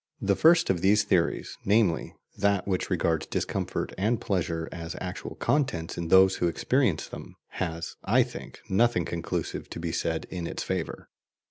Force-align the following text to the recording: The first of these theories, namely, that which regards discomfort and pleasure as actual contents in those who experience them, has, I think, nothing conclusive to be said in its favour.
The 0.19 0.35
first 0.35 0.71
of 0.71 0.81
these 0.81 1.03
theories, 1.03 1.59
namely, 1.63 2.15
that 2.35 2.67
which 2.67 2.89
regards 2.89 3.27
discomfort 3.27 3.93
and 3.99 4.19
pleasure 4.19 4.67
as 4.71 4.95
actual 4.99 5.35
contents 5.35 5.95
in 5.95 6.07
those 6.07 6.37
who 6.37 6.47
experience 6.47 7.07
them, 7.07 7.35
has, 7.49 7.97
I 8.03 8.23
think, 8.23 8.61
nothing 8.67 9.05
conclusive 9.05 9.69
to 9.69 9.79
be 9.79 9.91
said 9.91 10.25
in 10.31 10.47
its 10.47 10.63
favour. 10.63 11.07